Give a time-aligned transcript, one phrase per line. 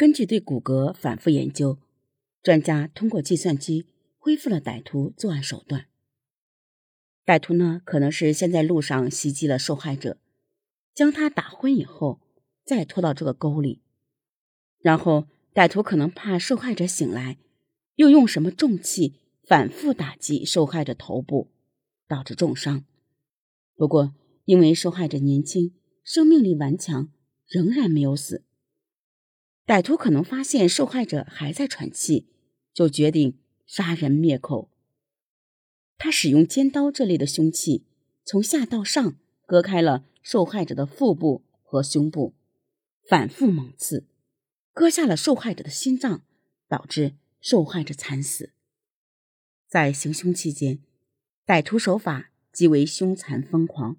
[0.00, 1.78] 根据对骨骼反复研究，
[2.42, 3.84] 专家通过计算机
[4.16, 5.88] 恢复了歹徒作案手段。
[7.26, 10.16] 歹徒呢，可能是先在路上袭击了受害者，
[10.94, 12.18] 将他打昏以后，
[12.64, 13.82] 再拖到这个沟里，
[14.78, 17.36] 然后歹徒可能怕受害者醒来，
[17.96, 21.50] 又用什么重器反复打击受害者头部，
[22.08, 22.86] 导致重伤。
[23.76, 24.14] 不过，
[24.46, 27.10] 因为受害者年轻，生命力顽强，
[27.46, 28.46] 仍然没有死。
[29.70, 32.26] 歹徒可能发现受害者还在喘气，
[32.74, 33.38] 就决定
[33.68, 34.68] 杀人灭口。
[35.96, 37.84] 他使用尖刀这类的凶器，
[38.24, 42.34] 从下到上割开了受害者的腹部和胸部，
[43.08, 44.08] 反复猛刺，
[44.72, 46.24] 割下了受害者的心脏，
[46.66, 48.50] 导致受害者惨死。
[49.68, 50.80] 在行凶期间，
[51.46, 53.96] 歹徒手法极为凶残疯狂，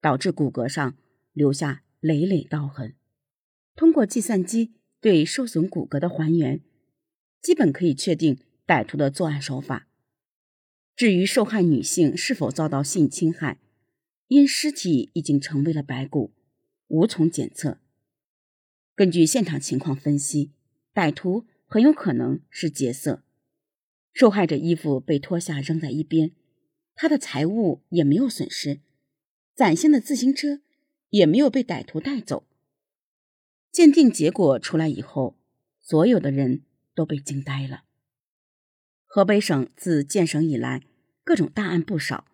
[0.00, 0.96] 导致骨骼上
[1.32, 2.94] 留下累累刀痕。
[3.74, 6.62] 通过计算机对受损骨骼的还原，
[7.42, 9.86] 基本可以确定歹徒的作案手法。
[10.96, 13.58] 至于受害女性是否遭到性侵害，
[14.28, 16.32] 因尸体已经成为了白骨，
[16.88, 17.76] 无从检测。
[18.94, 20.52] 根据现场情况分析，
[20.94, 23.22] 歹徒很有可能是劫色。
[24.14, 26.32] 受害者衣服被脱下扔在一边，
[26.94, 28.80] 他的财物也没有损失，
[29.54, 30.62] 崭新的自行车
[31.10, 32.46] 也没有被歹徒带走。
[33.74, 35.36] 鉴定结果出来以后，
[35.80, 36.62] 所有的人
[36.94, 37.82] 都被惊呆了。
[39.04, 40.82] 河北省自建省以来，
[41.24, 42.24] 各种大案不少，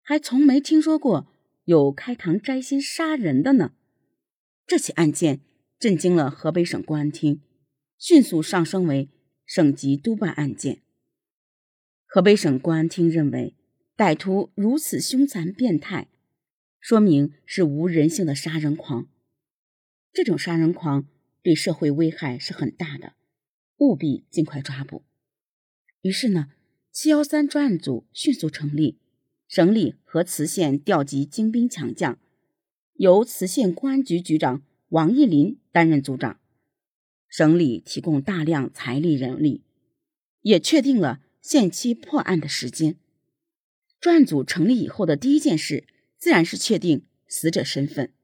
[0.00, 1.26] 还从没听说过
[1.64, 3.72] 有开膛摘心杀人的呢。
[4.64, 5.40] 这起案件
[5.76, 7.42] 震惊了河北省公安厅，
[7.98, 9.10] 迅速上升为
[9.44, 10.82] 省级督办案件。
[12.06, 13.56] 河北省公安厅认为，
[13.96, 16.06] 歹徒如此凶残变态，
[16.78, 19.08] 说明是无人性的杀人狂。
[20.16, 21.06] 这种杀人狂
[21.42, 23.12] 对社会危害是很大的，
[23.76, 25.04] 务必尽快抓捕。
[26.00, 26.48] 于是呢，
[26.90, 28.98] 七幺三专案组迅速成立，
[29.46, 32.18] 省里和磁县调集精兵强将，
[32.94, 36.40] 由磁县公安局局长王义林担任组长，
[37.28, 39.64] 省里提供大量财力人力，
[40.40, 42.96] 也确定了限期破案的时间。
[44.00, 48.14] 专案组成立以后的第一件事，自然是确定死者身份。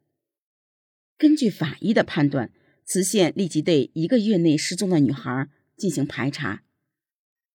[1.23, 2.51] 根据法医的判断，
[2.85, 6.65] 磁县立即对一个月内失踪的女孩进行排查。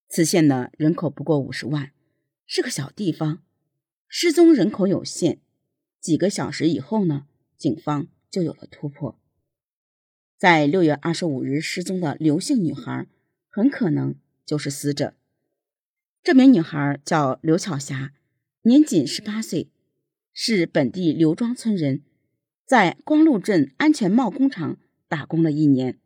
[0.08, 1.92] 此县呢，人口不过五十万，
[2.46, 3.44] 是个小地方，
[4.08, 5.42] 失踪人口有限。
[6.00, 7.28] 几个小时以后呢，
[7.58, 9.20] 警方就有了突破。
[10.38, 13.06] 在六月二十五日失踪的刘姓女孩，
[13.50, 15.14] 很可能就是死者。
[16.24, 18.14] 这名女孩叫刘巧霞，
[18.62, 19.70] 年仅十八岁，
[20.32, 22.04] 是本地刘庄村人，
[22.68, 25.98] 在光禄镇安全帽工厂打工了一年。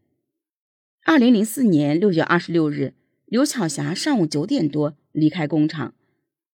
[1.04, 2.94] 二零零四年六月二十六日。
[3.26, 5.96] 刘巧霞上午九点多离开工厂，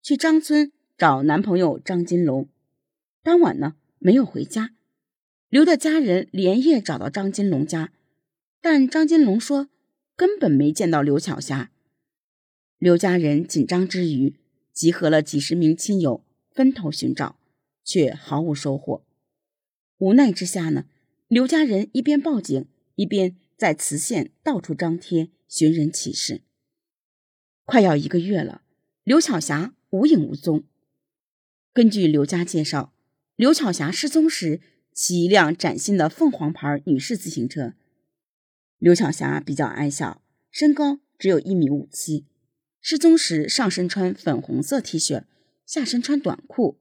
[0.04, 2.48] 去张村找男朋友张金龙。
[3.24, 4.76] 当晚呢，没有回家。
[5.50, 7.92] 刘的家人连夜找到张金龙家，
[8.62, 9.70] 但张金龙说
[10.16, 11.72] 根本没见到刘巧霞。
[12.78, 14.36] 刘家人紧张之余，
[14.72, 17.40] 集合了几十名亲友，分头寻找，
[17.84, 19.07] 却毫无收获。
[19.98, 20.86] 无奈之下呢，
[21.28, 26.42] 刘家人一边报警，一边在磁县到处张贴寻人启事。
[27.66, 28.62] 快要一个月了，
[29.04, 30.64] 刘巧霞无影无踪。
[31.74, 32.94] 根据刘家介绍，
[33.36, 34.62] 刘巧霞失踪时
[34.94, 37.74] 骑一辆崭新的凤凰牌女士自行车。
[38.78, 40.22] 刘巧霞比较矮小，
[40.52, 42.28] 身高只有一米五七。
[42.80, 45.24] 失踪时上身穿粉红色 T 恤，
[45.66, 46.80] 下身穿短裤，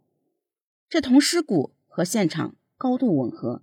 [0.88, 3.62] 这同尸骨和现场高度吻合。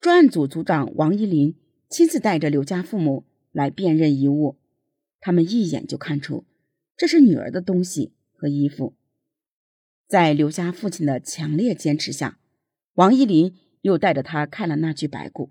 [0.00, 1.54] 专案组组长王一林
[1.88, 4.56] 亲自带着刘家父母来辨认遗物。
[5.20, 6.44] 他们一眼就看出
[6.96, 8.94] 这是女儿的东西和衣服。
[10.06, 12.38] 在刘家父亲的强烈坚持下，
[12.94, 15.50] 王一林又带着他看了那具白骨。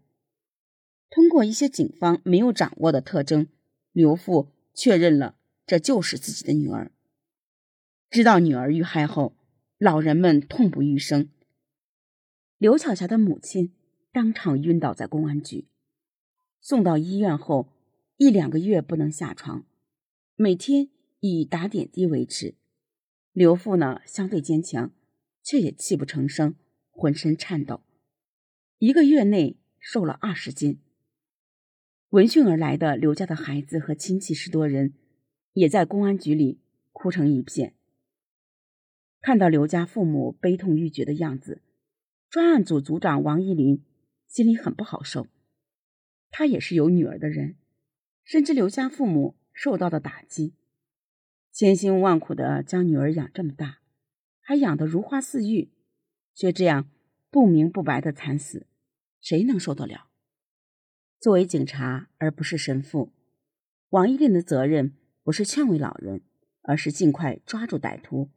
[1.09, 3.47] 通过一些警方没有掌握的特征，
[3.91, 6.91] 刘父确认了这就是自己的女儿。
[8.09, 9.35] 知道女儿遇害后，
[9.77, 11.29] 老人们痛不欲生。
[12.57, 13.73] 刘巧霞的母亲
[14.11, 15.67] 当场晕倒在公安局，
[16.59, 17.71] 送到医院后。
[18.17, 19.65] 一两个月不能下床，
[20.37, 20.87] 每天
[21.19, 22.55] 以打点滴维持。
[23.33, 24.93] 刘父呢相对坚强，
[25.43, 26.55] 却也泣不成声，
[26.91, 27.81] 浑身颤抖。
[28.77, 30.79] 一个月内瘦了二十斤。
[32.11, 34.93] 闻讯而来的刘家的孩子和亲戚十多人，
[35.51, 36.61] 也在公安局里
[36.93, 37.73] 哭成一片。
[39.19, 41.61] 看到刘家父母悲痛欲绝的样子，
[42.29, 43.83] 专案组组长王一林
[44.27, 45.27] 心里很不好受。
[46.29, 47.55] 他也是有女儿的人，
[48.23, 50.53] 深知刘家父母受到的打击，
[51.51, 53.79] 千辛万苦的将女儿养这么大，
[54.41, 55.71] 还养得如花似玉，
[56.33, 56.89] 却这样
[57.29, 58.67] 不明不白的惨死，
[59.21, 60.09] 谁能受得了？
[61.19, 63.13] 作为警察而不是神父，
[63.89, 64.93] 王一林的责任
[65.23, 66.21] 不是劝慰老人，
[66.63, 68.29] 而是尽快抓住歹徒，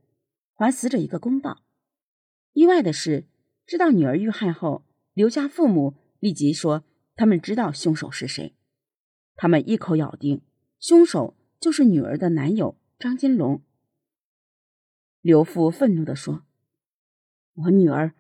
[0.55, 1.65] 还死者一个公道。
[2.53, 3.27] 意外的是，
[3.69, 4.83] 知道女儿遇害后，
[5.13, 6.85] 刘家父母立即说
[7.15, 8.57] 他们知道凶手是谁，
[9.37, 10.41] 他们一口咬定
[10.81, 13.63] 凶手就是女儿的男友张金龙。
[15.21, 16.47] 刘父愤怒地说
[17.53, 18.15] ：“我女儿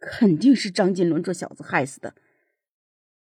[0.00, 2.16] 肯定是张金龙这小子害死的。”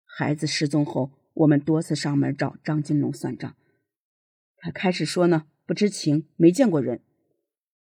[0.05, 3.57] 孩子失踪后，我们多次上门找张金龙算账。
[4.59, 7.01] 他开始说呢，不知情，没见过人。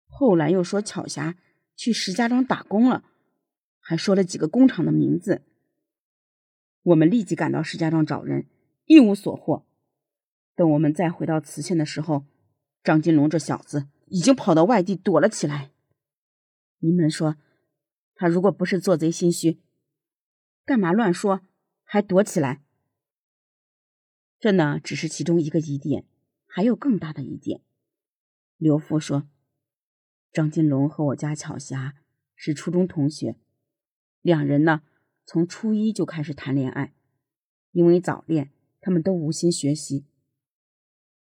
[0.05, 1.35] 后来又说巧霞
[1.75, 3.03] 去石家庄打工了，
[3.87, 5.43] 还说了几个工厂的名字。
[6.81, 8.47] 我们立即赶到石家庄找人，
[8.85, 9.63] 一无所获。
[10.55, 12.25] 等我们再回到磁县的时候，
[12.83, 15.69] 张金龙这小子已经跑到外地躲了起来。
[16.79, 17.37] 你们说，
[18.15, 19.61] 他如果不是做贼心虚，
[20.65, 21.41] 干嘛乱说？
[21.83, 22.63] 还躲起来，
[24.39, 26.07] 这呢只是其中一个疑点，
[26.47, 27.61] 还有更大的疑点。
[28.57, 29.29] 刘父说，
[30.31, 31.93] 张金龙和我家巧霞
[32.35, 33.37] 是初中同学，
[34.25, 34.81] 两人呢
[35.23, 36.95] 从初一就开始谈恋爱，
[37.71, 38.49] 因为早恋，
[38.81, 40.03] 他们都无心学习，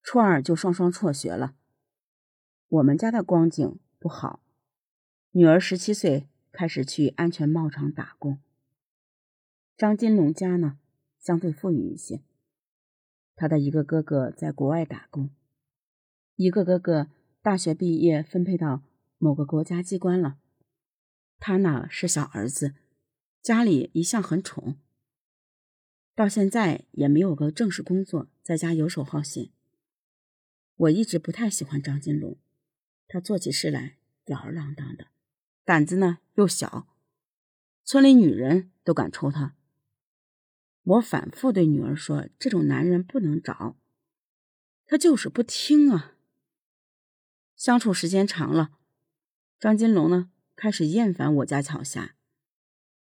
[0.04, 1.56] 初二就双双辍学了。
[2.68, 4.40] 我们家的光景不好，
[5.32, 8.38] 女儿十七岁开始去安全帽厂打工。
[9.76, 10.78] 张金龙家呢，
[11.20, 12.22] 相对富裕一些。
[13.36, 15.32] 他的一个哥哥在国外打工，
[16.36, 17.08] 一个哥哥
[17.42, 18.84] 大学毕业分配到
[19.18, 20.38] 某个国家机关了。
[21.40, 22.74] 他呢是小儿子，
[23.42, 24.80] 家里一向很宠，
[26.16, 29.50] 到现在也没有个正式工作，在家游手好闲。
[30.78, 32.38] 我一直不太喜欢张金龙，
[33.08, 35.08] 他做起事来吊儿郎当的，
[35.64, 36.88] 胆子呢又小，
[37.84, 39.56] 村里女人都敢抽他。
[40.84, 43.76] 我反复对女儿说：“这种男人不能找。”
[44.86, 46.16] 他就是不听啊。
[47.56, 48.78] 相处时间长了，
[49.60, 52.16] 张金龙呢开始厌烦我家巧霞。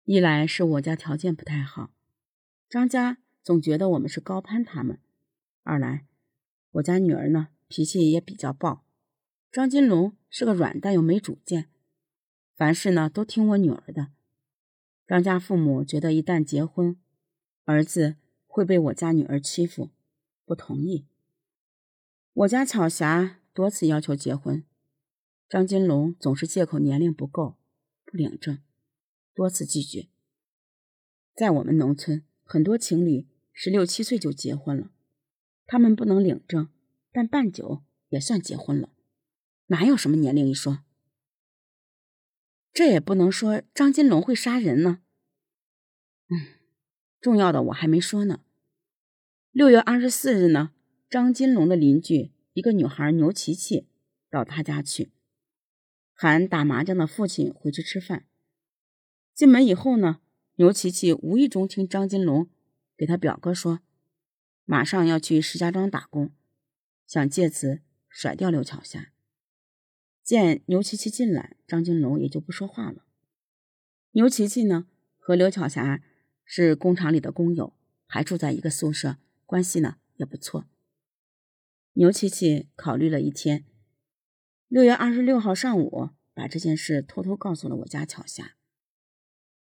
[0.04, 1.90] 一来是我家条件不太好，
[2.68, 4.96] 张家总觉得我们是高攀他们；
[5.62, 6.06] 二来
[6.72, 8.84] 我家女儿呢脾气也比较暴，
[9.50, 11.68] 张金龙是个软蛋又没主见，
[12.54, 14.08] 凡事呢都听我女儿的。
[15.06, 16.96] 张家父母觉得一旦结婚，
[17.64, 18.16] 儿子
[18.46, 19.90] 会被我家女儿欺负，
[20.44, 21.06] 不同意。
[22.32, 24.64] 我家巧霞多次要求结婚，
[25.50, 27.56] 张金龙总是借口年龄不够，
[28.04, 28.60] 不领证，
[29.34, 30.06] 多次拒绝。
[31.34, 34.92] 在我们农村，很多情侣十六七岁就结婚了，
[35.66, 36.68] 他们不能领证，
[37.10, 38.90] 但办酒也算结婚了，
[39.66, 40.84] 哪有什么年龄一说？
[42.72, 45.00] 这也不能说张金龙会杀人呢。
[46.28, 46.54] 嗯。
[47.20, 48.44] 重要的我还没说呢。
[49.50, 50.72] 六月二十四日呢，
[51.10, 53.88] 张金龙的邻居一个女孩牛琪琪
[54.30, 55.10] 到他家去，
[56.22, 58.26] 喊打麻将的父亲回去吃饭。
[59.34, 60.20] 进门以后呢，
[60.56, 62.50] 牛琪琪无意中听张金龙
[62.94, 63.80] 给他表哥说，
[64.66, 66.30] 马上要去石家庄打工，
[67.06, 69.14] 想借此甩掉刘巧霞。
[70.22, 73.06] 见牛琪琪进来，张金龙也就不说话了。
[74.10, 74.86] 牛琪琪呢
[75.18, 76.02] 和刘巧霞。
[76.52, 77.72] 是工厂里的工友，
[78.06, 80.66] 还住在一个宿舍，关系呢也不错。
[81.92, 83.64] 牛琪琪考虑了一天，
[84.70, 88.54] 六月二十六号上午把这件事偷偷告诉了我家巧霞。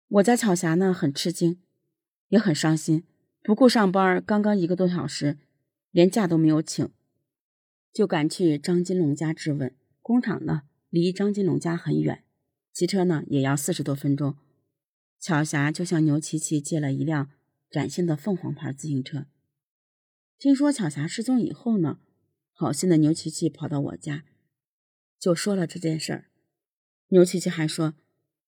[0.07, 1.63] 我家巧霞呢很吃惊，
[2.29, 3.05] 也很伤心，
[3.43, 5.39] 不顾上班，刚刚一个多小时，
[5.91, 6.87] 连假都没有请，
[7.91, 9.75] 就赶去张金龙家质问。
[10.03, 12.23] 工厂呢离张金龙家很远，
[12.75, 14.37] 骑车呢也要四十多分钟。
[15.19, 17.31] 巧霞就向牛琪琪借了一辆
[17.71, 19.25] 崭新的凤凰牌自行车。
[20.39, 21.99] 听说巧霞失踪以后呢，
[22.53, 24.25] 好心的牛琪琪跑到我家，
[25.19, 26.31] 就说了这件事儿。
[27.09, 27.95] 牛琪琪还说，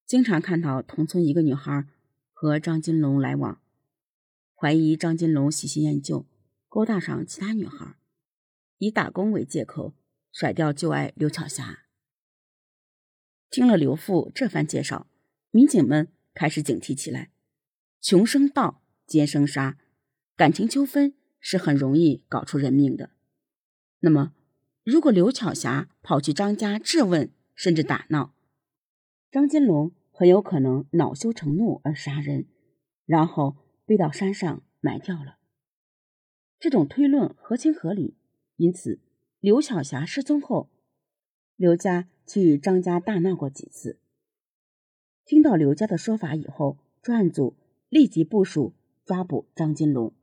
[0.07, 1.87] 经常看到同村一个女孩
[2.33, 3.61] 和张金龙来往，
[4.55, 6.27] 怀疑张金龙喜新厌旧，
[6.69, 7.97] 勾搭上其他女孩，
[8.79, 9.95] 以打工为借口
[10.33, 11.85] 甩掉旧爱刘巧霞。
[13.51, 15.07] 听了刘父这番介绍，
[15.51, 16.09] 民警们。
[16.33, 17.33] 开始警惕起来，
[18.01, 19.79] 穷生盗，奸生杀，
[20.37, 23.11] 感情纠纷是很容易搞出人命的。
[23.99, 24.33] 那么，
[24.83, 28.35] 如果刘巧霞跑去张家质问，甚至打闹，
[29.31, 32.47] 张金龙很有可能恼羞成怒而杀人，
[33.05, 35.37] 然后背到山上埋掉了。
[36.59, 38.17] 这种推论合情合理，
[38.57, 39.01] 因此
[39.39, 40.71] 刘巧霞失踪后，
[41.57, 43.99] 刘家去张家大闹过几次。
[45.27, 47.55] 听到刘家的说法以后，专案组
[47.89, 48.73] 立即部署
[49.05, 50.15] 抓捕张金龙。